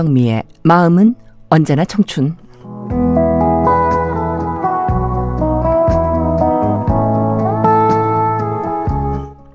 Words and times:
유영미의 0.00 0.44
마음은 0.62 1.14
언제나 1.50 1.84
청춘. 1.84 2.36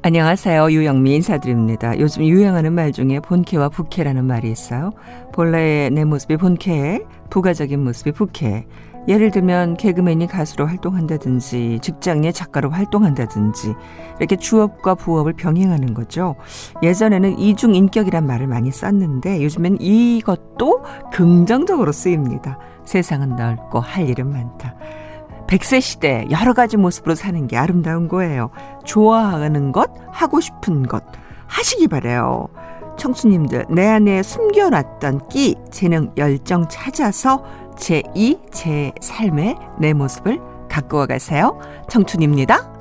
안녕하세요. 0.03 0.69
유영미 0.69 1.15
인사드립니다. 1.15 1.99
요즘 1.99 2.23
유행하는 2.25 2.73
말 2.73 2.91
중에 2.91 3.19
본캐와 3.21 3.69
부캐라는 3.69 4.23
말이 4.25 4.51
있어요. 4.51 4.91
본래의 5.33 5.89
내 5.89 6.03
모습이 6.03 6.37
본캐, 6.37 7.01
부가적인 7.31 7.83
모습이 7.83 8.11
부캐. 8.11 8.67
예를 9.07 9.31
들면 9.31 9.77
개그맨이 9.77 10.27
가수로 10.27 10.65
활동한다든지 10.65 11.79
직장의 11.81 12.33
작가로 12.33 12.69
활동한다든지 12.71 13.73
이렇게 14.19 14.35
주업과 14.35 14.95
부업을 14.95 15.33
병행하는 15.33 15.93
거죠. 15.93 16.35
예전에는 16.81 17.37
이중 17.37 17.75
인격이란 17.75 18.25
말을 18.25 18.47
많이 18.47 18.71
썼는데 18.71 19.43
요즘엔 19.43 19.77
이것도 19.79 20.83
긍정적으로 21.13 21.91
쓰입니다. 21.91 22.57
세상은 22.83 23.35
넓고 23.35 23.79
할 23.79 24.09
일은 24.09 24.31
많다. 24.31 24.75
100세 25.47 25.81
시대 25.81 26.25
여러 26.31 26.53
가지 26.53 26.75
모습으로 26.77 27.15
사는 27.15 27.47
게 27.47 27.57
아름다운 27.57 28.07
거예요. 28.07 28.49
좋아하는 28.83 29.71
것, 29.71 29.91
하고 30.11 30.41
싶은 30.41 30.87
것, 30.87 31.03
하시기 31.47 31.87
바래요. 31.87 32.47
청수님들, 32.97 33.65
내 33.69 33.87
안에 33.87 34.23
숨겨놨던 34.23 35.27
끼, 35.27 35.55
재능, 35.69 36.11
열정 36.17 36.67
찾아서 36.69 37.43
제2, 37.75 38.51
제 38.51 38.91
삶의 39.01 39.57
내 39.79 39.93
모습을 39.93 40.39
가꾸어 40.69 41.05
가세요. 41.05 41.59
청춘입니다. 41.89 42.74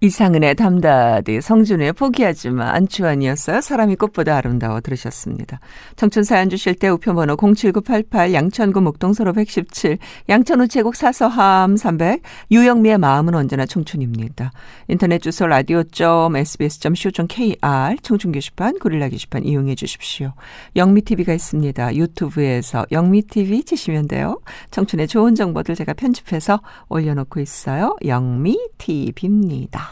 이상은의 0.00 0.54
담다디 0.54 1.40
성준의 1.40 1.94
포기하지 1.94 2.50
마 2.50 2.70
안치환이었어요. 2.70 3.60
사람이 3.60 3.96
꽃보다 3.96 4.36
아름다워 4.36 4.80
들으셨습니다. 4.80 5.58
청춘 5.96 6.22
사연 6.22 6.50
주실 6.50 6.76
때 6.76 6.88
우편번호 6.88 7.36
07988 7.36 8.32
양천구 8.32 8.80
목동서로 8.80 9.32
117 9.32 9.98
양천 10.28 10.60
우체국 10.60 10.94
사서함 10.94 11.76
300 11.76 12.22
유영미의 12.52 12.98
마음은 12.98 13.34
언제나 13.34 13.66
청춘입니다. 13.66 14.52
인터넷 14.86 15.20
주소 15.20 15.46
radio.sbs.co.kr 15.46 17.96
청춘 18.00 18.30
게시판 18.30 18.78
고릴라 18.78 19.08
게시판 19.08 19.44
이용해 19.44 19.74
주십시오. 19.74 20.32
영미TV가 20.76 21.32
있습니다. 21.32 21.96
유튜브에서 21.96 22.86
영미TV 22.92 23.64
치시면 23.64 24.06
돼요. 24.06 24.38
청춘의 24.70 25.08
좋은 25.08 25.34
정보들 25.34 25.74
제가 25.74 25.94
편집해서 25.94 26.60
올려놓고 26.88 27.40
있어요. 27.40 27.96
영미TV입니다. 28.06 29.88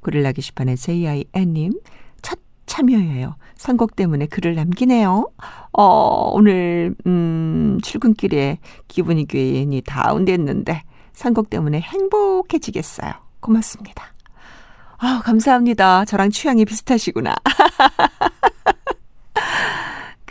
고릴라 0.00 0.32
게시판에 0.32 0.76
JIN님 0.76 1.72
첫 2.22 2.38
참여예요. 2.66 3.36
선곡 3.56 3.96
때문에 3.96 4.26
글을 4.26 4.54
남기네요. 4.54 5.28
어, 5.72 6.30
오늘, 6.32 6.94
음, 7.06 7.78
출근길에 7.82 8.58
기분이 8.88 9.26
괜히 9.26 9.82
다운됐는데, 9.82 10.82
선곡 11.12 11.50
때문에 11.50 11.80
행복해지겠어요. 11.80 13.12
고맙습니다. 13.40 14.04
아 14.98 15.20
감사합니다. 15.24 16.04
저랑 16.04 16.30
취향이 16.30 16.64
비슷하시구나. 16.64 17.34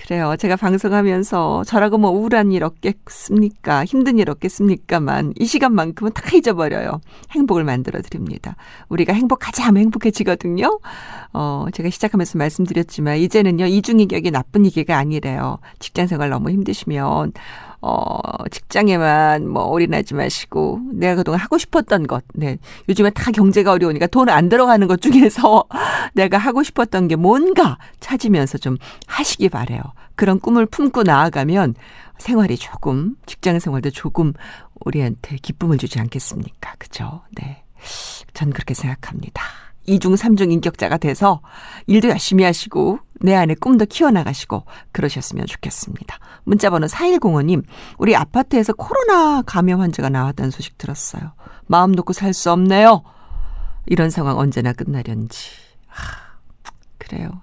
그래요. 0.08 0.38
제가 0.38 0.56
방송하면서 0.56 1.66
저라고 1.66 1.98
뭐 1.98 2.12
우울한 2.12 2.54
일 2.54 2.64
없겠습니까? 2.64 3.84
힘든 3.84 4.20
일 4.20 4.30
없겠습니까만 4.30 5.34
이 5.38 5.46
시간만큼은 5.46 6.14
다 6.14 6.24
잊어버려요. 6.34 7.02
행복을 7.32 7.66
만들어 7.66 8.02
드립니다. 8.02 8.56
우리가 8.88 9.12
행복하지 9.12 9.64
않으면 9.64 9.84
행복해지거든요. 9.84 10.80
어, 11.34 11.66
제가 11.74 11.90
시작하면서 11.90 12.38
말씀드렸지만 12.38 13.18
이제는요. 13.18 13.66
이중인격이 13.66 14.32
나쁜 14.32 14.64
이기가 14.64 14.98
아니래요. 14.98 15.58
직장 15.80 16.08
생활 16.08 16.30
너무 16.30 16.52
힘드시면 16.52 17.34
어, 17.82 18.20
직장에만 18.52 19.48
뭐 19.48 19.66
올인하지 19.66 20.14
마시고 20.16 20.82
내가 20.94 21.16
그동안 21.16 21.40
하고 21.40 21.58
싶었던 21.58 22.08
것, 22.08 22.24
네. 22.34 22.58
요즘에 22.90 23.10
다 23.12 23.32
경제가 23.32 23.72
어려우니까 23.72 24.08
돈 24.08 24.30
안 24.30 24.50
들어가는 24.50 24.88
것 24.88 25.02
중에서 25.02 25.64
내가 26.14 26.38
하고 26.38 26.64
싶었던 26.64 27.08
게 27.08 27.16
뭔가 27.16 27.78
찾으면서 28.00 28.58
좀 28.58 28.78
하시기 29.06 29.50
바래요. 29.50 29.82
그런 30.16 30.40
꿈을 30.40 30.66
품고 30.66 31.04
나아가면 31.04 31.76
생활이 32.18 32.58
조금 32.58 33.16
직장 33.26 33.60
생활도 33.60 33.92
조금 33.92 34.34
우리한테 34.84 35.38
기쁨을 35.38 35.78
주지 35.78 36.00
않겠습니까? 36.00 36.74
그죠? 36.80 37.22
네. 37.36 37.64
전 38.34 38.52
그렇게 38.52 38.74
생각합니다. 38.74 39.44
이중삼중 39.88 40.52
인격자가 40.52 40.98
돼서 40.98 41.42
일도 41.88 42.10
열심히 42.10 42.44
하시고 42.44 43.00
내 43.22 43.34
안에 43.34 43.56
꿈도 43.56 43.86
키워나가시고 43.86 44.64
그러셨으면 44.92 45.48
좋겠습니다. 45.48 46.20
문자번호 46.44 46.88
4105님, 46.88 47.64
우리 47.98 48.16
아파트에서 48.16 48.74
코로나 48.74 49.42
감염 49.42 49.82
환자가 49.82 50.10
나왔다는 50.10 50.52
소식 50.52 50.78
들었어요. 50.78 51.32
마음 51.66 51.94
놓고 51.94 52.14
살 52.14 52.34
수 52.34 52.52
없네요. 52.52 53.02
이런 53.88 54.10
상황 54.10 54.38
언제나 54.38 54.74
끝나련지. 54.74 55.50
하, 55.88 56.04
그래요. 57.00 57.42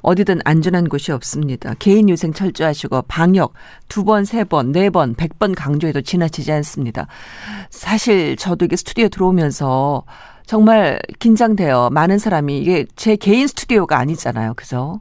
어디든 0.00 0.40
안전한 0.44 0.88
곳이 0.88 1.12
없습니다. 1.12 1.74
개인 1.78 2.08
유생 2.10 2.32
철저하시고 2.32 3.02
방역 3.02 3.54
두 3.88 4.04
번, 4.04 4.24
세 4.26 4.44
번, 4.44 4.72
네 4.72 4.90
번, 4.90 5.14
백 5.14 5.38
번 5.38 5.54
강조해도 5.54 6.02
지나치지 6.02 6.52
않습니다. 6.52 7.06
사실 7.70 8.36
저도 8.36 8.66
이게 8.66 8.76
스튜디오 8.76 9.08
들어오면서 9.08 10.04
정말 10.46 11.00
긴장돼요. 11.18 11.88
많은 11.90 12.18
사람이 12.18 12.58
이게 12.58 12.84
제 12.96 13.16
개인 13.16 13.46
스튜디오가 13.46 13.98
아니잖아요. 13.98 14.54
그죠? 14.54 15.00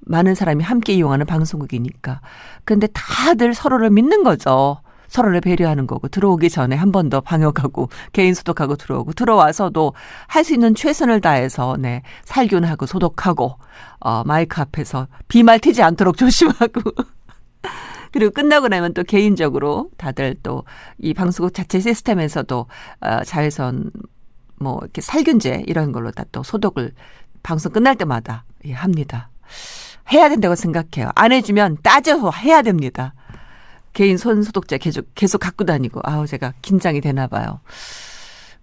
많은 0.00 0.34
사람이 0.34 0.62
함께 0.64 0.92
이용하는 0.94 1.26
방송국이니까. 1.26 2.20
근데 2.64 2.88
다들 2.92 3.54
서로를 3.54 3.90
믿는 3.90 4.22
거죠. 4.24 4.78
서로를 5.08 5.40
배려하는 5.42 5.86
거고 5.86 6.08
들어오기 6.08 6.48
전에 6.48 6.74
한 6.74 6.90
번 6.90 7.10
더 7.10 7.20
방역하고 7.20 7.88
개인 8.12 8.32
소독하고 8.34 8.76
들어오고 8.76 9.12
들어와서도 9.12 9.92
할 10.26 10.42
수 10.44 10.54
있는 10.54 10.74
최선을 10.74 11.20
다해서 11.20 11.76
네 11.78 12.02
살균하고 12.24 12.86
소독하고 12.86 13.56
어 14.00 14.24
마이크 14.24 14.60
앞에서 14.60 15.08
비말 15.28 15.58
튀지 15.60 15.82
않도록 15.82 16.16
조심하고 16.18 16.80
그리고 18.12 18.30
끝나고 18.32 18.68
나면 18.68 18.94
또 18.94 19.02
개인적으로 19.04 19.90
다들 19.98 20.34
또 20.42 20.64
이 20.98 21.12
방송국 21.14 21.52
자체 21.54 21.78
시스템에서도 21.80 22.66
어 23.00 23.24
자외선 23.24 23.90
뭐 24.62 24.78
이렇게 24.82 25.00
살균제 25.00 25.64
이런 25.66 25.92
걸로 25.92 26.10
다 26.10 26.24
또 26.32 26.42
소독을 26.42 26.92
방송 27.42 27.72
끝날 27.72 27.96
때마다 27.96 28.44
예, 28.64 28.72
합니다. 28.72 29.28
해야 30.12 30.28
된다고 30.28 30.54
생각해요. 30.54 31.10
안 31.14 31.32
해주면 31.32 31.78
따져서 31.82 32.30
해야 32.30 32.62
됩니다. 32.62 33.14
개인 33.92 34.16
손 34.16 34.42
소독제 34.42 34.78
계속 34.78 35.06
계속 35.14 35.38
갖고 35.38 35.64
다니고 35.64 36.00
아우 36.04 36.26
제가 36.26 36.54
긴장이 36.62 37.00
되나 37.00 37.26
봐요. 37.26 37.60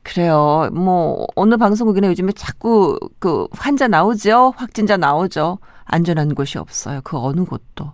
그래요. 0.03 0.69
뭐 0.73 1.27
어느 1.35 1.57
방송국이나 1.57 2.07
요즘에 2.07 2.31
자꾸 2.31 2.97
그 3.19 3.47
환자 3.51 3.87
나오죠. 3.87 4.53
확진자 4.57 4.97
나오죠. 4.97 5.59
안전한 5.85 6.33
곳이 6.33 6.57
없어요. 6.57 7.01
그 7.03 7.17
어느 7.17 7.43
곳도 7.45 7.93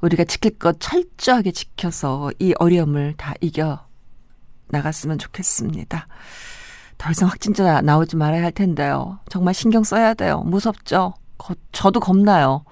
우리가 0.00 0.24
지킬 0.24 0.58
것 0.58 0.76
철저하게 0.80 1.52
지켜서 1.52 2.30
이 2.38 2.52
어려움을 2.58 3.14
다 3.16 3.34
이겨 3.40 3.86
나갔으면 4.68 5.18
좋겠습니다. 5.18 6.06
더 6.98 7.10
이상 7.10 7.28
확진자 7.28 7.80
나오지 7.82 8.16
말아야 8.16 8.42
할 8.44 8.52
텐데요. 8.52 9.18
정말 9.28 9.54
신경 9.54 9.84
써야 9.84 10.14
돼요. 10.14 10.40
무섭죠? 10.46 11.14
거, 11.38 11.54
저도 11.72 12.00
겁나요. 12.00 12.64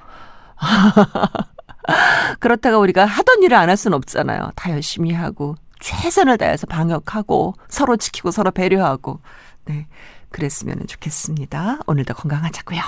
그렇다가 2.40 2.78
우리가 2.78 3.04
하던 3.04 3.42
일을 3.42 3.56
안 3.56 3.68
할 3.68 3.76
수는 3.76 3.96
없잖아요. 3.96 4.50
다 4.56 4.70
열심히 4.70 5.12
하고, 5.12 5.56
최선을 5.80 6.38
다해서 6.38 6.66
방역하고, 6.66 7.54
서로 7.68 7.96
지키고, 7.96 8.30
서로 8.30 8.50
배려하고, 8.50 9.20
네. 9.66 9.86
그랬으면 10.30 10.86
좋겠습니다. 10.86 11.80
오늘도 11.86 12.14
건강하자고요. 12.14 12.80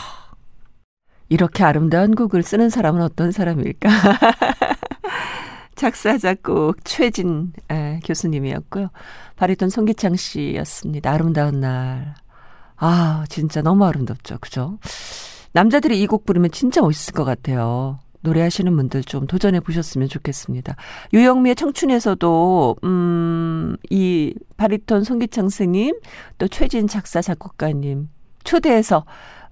이렇게 1.28 1.64
아름다운 1.64 2.14
곡을 2.14 2.42
쓰는 2.42 2.70
사람은 2.70 3.02
어떤 3.02 3.32
사람일까? 3.32 3.88
작사, 5.76 6.16
작곡, 6.18 6.84
최진 6.84 7.52
에, 7.70 8.00
교수님이었고요. 8.04 8.88
바리톤 9.36 9.68
송기창 9.68 10.16
씨였습니다. 10.16 11.10
아름다운 11.12 11.60
날. 11.60 12.14
아, 12.76 13.24
진짜 13.28 13.62
너무 13.62 13.84
아름답죠. 13.84 14.38
그죠? 14.40 14.78
남자들이 15.52 16.00
이 16.02 16.06
곡 16.06 16.24
부르면 16.26 16.50
진짜 16.50 16.80
멋있을 16.80 17.14
것 17.14 17.24
같아요. 17.24 17.98
노래하시는 18.20 18.74
분들 18.74 19.04
좀 19.04 19.26
도전해 19.26 19.60
보셨으면 19.60 20.08
좋겠습니다. 20.08 20.74
유영미의 21.12 21.54
청춘에서도, 21.56 22.76
음, 22.84 23.76
이 23.90 24.34
바리톤 24.56 25.04
송기창 25.04 25.44
선생님, 25.48 26.00
또 26.38 26.48
최진 26.48 26.88
작사, 26.88 27.22
작곡가님 27.22 28.08
초대해서, 28.44 29.04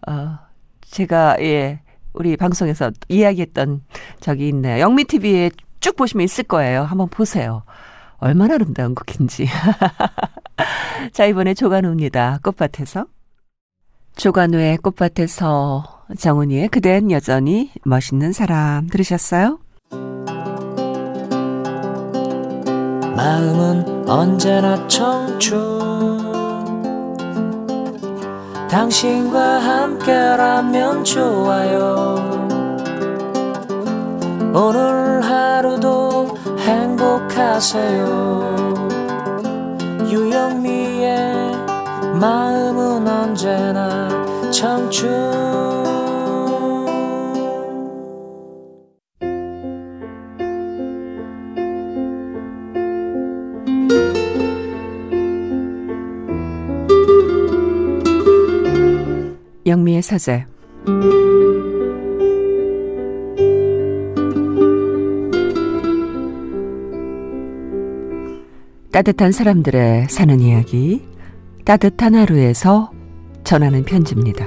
어, 0.08 0.38
제가, 0.82 1.36
예, 1.40 1.80
우리 2.14 2.36
방송에서 2.36 2.90
이야기했던 3.08 3.82
적이 4.20 4.48
있네요. 4.48 4.80
영미TV에 4.80 5.50
쭉 5.84 5.96
보시면 5.96 6.24
있을 6.24 6.44
거예요. 6.44 6.84
한번 6.84 7.08
보세요. 7.08 7.62
얼마나 8.16 8.54
아름다운 8.54 8.94
곡인지. 8.94 9.46
자, 11.12 11.26
이번에 11.26 11.52
조간우입니다. 11.52 12.38
꽃밭에서. 12.42 13.04
조관우의 14.16 14.78
꽃밭에서 14.78 16.06
정은이의 16.16 16.68
그댄 16.68 17.10
여전히 17.10 17.70
멋있는 17.84 18.32
사람 18.32 18.86
들으셨어요? 18.86 19.58
마음은 23.14 24.08
언제나 24.08 24.88
청춘 24.88 25.58
당신과 28.70 29.58
함께라면 29.58 31.04
좋아요 31.04 32.43
오늘 34.56 35.20
하루도 35.20 36.28
행복하세요. 36.60 38.04
유영미의 40.08 41.52
마음은 42.20 43.08
언제나 43.08 44.08
청춘. 44.52 45.10
영미의 59.66 60.02
서재 60.02 60.46
따뜻한 68.94 69.32
사람들의 69.32 70.08
사는 70.08 70.38
이야기 70.38 71.04
따뜻한 71.64 72.14
하루에서 72.14 72.92
전하는 73.42 73.84
편지입니다. 73.84 74.46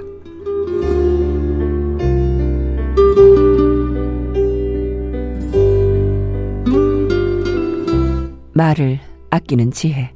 말을 8.53 9.01
아끼는 9.31 9.71
지혜 9.71 10.13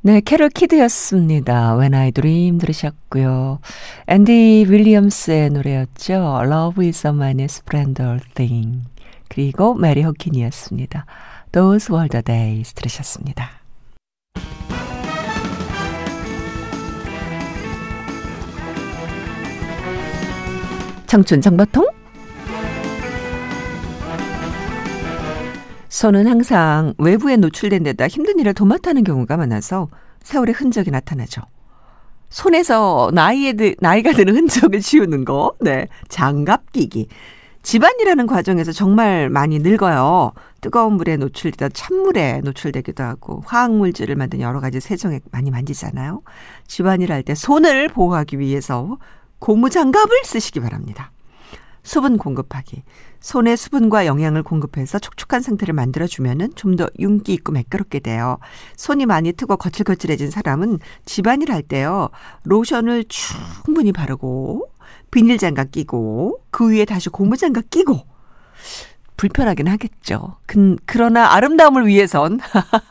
네, 0.00 0.20
캐롤 0.20 0.50
키드였습니다. 0.50 1.76
When 1.76 1.92
I 1.92 2.12
Dream 2.12 2.58
들으셨고요. 2.58 3.58
앤디 4.06 4.66
윌리엄스의 4.68 5.50
노래였죠. 5.50 6.40
Love 6.44 6.86
is 6.86 7.04
a 7.04 7.12
many 7.12 7.44
splendored 7.44 8.20
thing. 8.34 8.84
그리고 9.28 9.74
메리 9.74 10.02
홉킨이었습니다. 10.02 11.04
Those 11.50 11.92
were 11.92 12.08
the 12.08 12.22
days 12.22 12.72
들으셨습니다. 12.74 13.50
청춘 21.06 21.40
정보통 21.40 21.88
손은 25.98 26.28
항상 26.28 26.94
외부에 26.98 27.36
노출된 27.36 27.82
데다 27.82 28.06
힘든 28.06 28.38
일을 28.38 28.54
도맡아하는 28.54 29.02
경우가 29.02 29.36
많아서 29.36 29.88
세월의 30.22 30.54
흔적이 30.54 30.92
나타나죠. 30.92 31.42
손에서 32.30 33.10
나이에 33.12 33.54
드, 33.54 33.74
나이가 33.80 34.12
드는 34.12 34.36
흔적을 34.36 34.78
지우는 34.78 35.24
거, 35.24 35.54
네. 35.58 35.88
장갑 36.08 36.70
끼기. 36.70 37.08
집안이라는 37.64 38.28
과정에서 38.28 38.70
정말 38.70 39.28
많이 39.28 39.58
늙어요. 39.58 40.34
뜨거운 40.60 40.92
물에 40.92 41.16
노출되다 41.16 41.70
찬물에 41.70 42.42
노출되기도 42.44 43.02
하고 43.02 43.42
화학물질을 43.44 44.14
만든 44.14 44.40
여러 44.40 44.60
가지 44.60 44.78
세정에 44.78 45.18
많이 45.32 45.50
만지잖아요. 45.50 46.22
집안일 46.68 47.10
할 47.10 47.24
때 47.24 47.34
손을 47.34 47.88
보호하기 47.88 48.38
위해서 48.38 48.98
고무장갑을 49.40 50.20
쓰시기 50.22 50.60
바랍니다. 50.60 51.10
수분 51.88 52.18
공급하기. 52.18 52.82
손에 53.20 53.56
수분과 53.56 54.04
영양을 54.04 54.42
공급해서 54.42 54.98
촉촉한 54.98 55.40
상태를 55.40 55.72
만들어주면은 55.72 56.50
좀 56.54 56.76
더 56.76 56.86
윤기 57.00 57.32
있고 57.32 57.50
매끄럽게 57.50 58.00
돼요. 58.00 58.38
손이 58.76 59.06
많이 59.06 59.32
트고 59.32 59.56
거칠거칠해진 59.56 60.30
사람은 60.30 60.80
집안일 61.06 61.50
할 61.50 61.62
때요. 61.62 62.10
로션을 62.44 63.06
충분히 63.08 63.90
바르고 63.90 64.70
비닐 65.10 65.38
장갑 65.38 65.72
끼고 65.72 66.42
그 66.50 66.70
위에 66.70 66.84
다시 66.84 67.08
고무장갑 67.08 67.70
끼고 67.70 68.00
불편하긴 69.16 69.66
하겠죠. 69.66 70.36
그, 70.46 70.76
그러나 70.84 71.32
아름다움을 71.32 71.86
위해선 71.86 72.38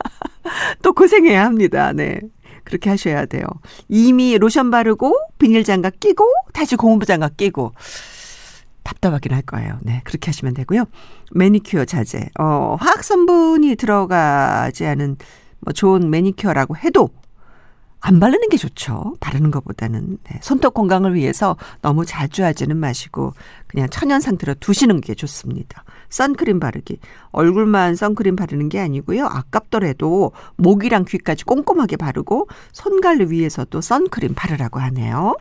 또 0.81 0.93
고생해야 0.93 1.45
합니다. 1.45 1.93
네. 1.93 2.19
그렇게 2.63 2.89
하셔야 2.89 3.27
돼요. 3.27 3.45
이미 3.87 4.37
로션 4.37 4.71
바르고 4.71 5.15
비닐 5.37 5.63
장갑 5.63 5.99
끼고 5.99 6.25
다시 6.51 6.75
고무장갑 6.75 7.37
끼고 7.37 7.71
답답하긴 8.87 9.33
할 9.33 9.41
거예요. 9.41 9.77
네, 9.81 10.01
그렇게 10.05 10.29
하시면 10.29 10.53
되고요. 10.53 10.85
매니큐어 11.31 11.85
자제. 11.85 12.29
어, 12.39 12.77
화학 12.79 13.03
성분이 13.03 13.75
들어가지 13.75 14.85
않은 14.85 15.17
뭐 15.59 15.73
좋은 15.73 16.09
매니큐어라고 16.09 16.77
해도 16.77 17.09
안 17.99 18.19
바르는 18.21 18.47
게 18.49 18.55
좋죠. 18.55 19.15
바르는 19.19 19.51
것보다는 19.51 20.19
네, 20.23 20.39
손톱 20.41 20.73
건강을 20.73 21.15
위해서 21.15 21.57
너무 21.81 22.05
자주 22.05 22.45
하지는 22.45 22.77
마시고 22.77 23.33
그냥 23.65 23.89
천연 23.89 24.21
상태로 24.21 24.53
두시는 24.55 25.01
게 25.01 25.15
좋습니다. 25.15 25.83
선크림 26.09 26.61
바르기. 26.61 26.99
얼굴만 27.31 27.95
선크림 27.95 28.37
바르는 28.37 28.69
게 28.69 28.79
아니고요. 28.79 29.25
아깝더라도 29.25 30.31
목이랑 30.55 31.03
귀까지 31.05 31.43
꼼꼼하게 31.43 31.97
바르고 31.97 32.47
손 32.71 33.01
관리 33.01 33.29
위해서도 33.29 33.81
선크림 33.81 34.33
바르라고 34.35 34.79
하네요. 34.79 35.35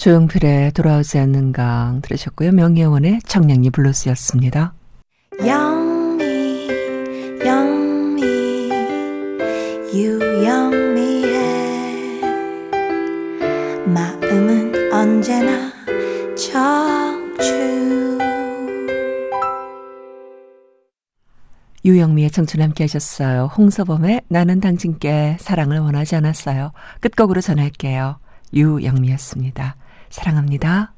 조용필의 0.00 0.72
돌아오지 0.72 1.18
않는 1.18 1.52
강 1.52 2.00
들으셨고요. 2.00 2.52
명예원의 2.52 3.20
청량리 3.26 3.68
블루스였습니다. 3.68 4.72
영미 5.44 6.68
영미 7.44 8.22
유영미의 9.94 11.30
마음은 13.84 14.90
언제나 14.90 15.70
청춘 16.34 18.18
유영미의 21.84 22.30
청춘 22.30 22.62
함께 22.62 22.84
하셨어요. 22.84 23.50
홍서범의 23.54 24.22
나는 24.28 24.60
당신께 24.60 25.36
사랑을 25.38 25.78
원하지 25.80 26.16
않았어요. 26.16 26.72
끝곡으로 27.00 27.42
전할게요. 27.42 28.18
유영미였습니다. 28.54 29.76
사랑합니다. 30.10 30.92